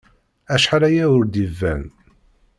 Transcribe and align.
Acḥal 0.53 0.83
aya 0.89 1.05
ur 1.17 1.23
d-iban. 1.25 1.83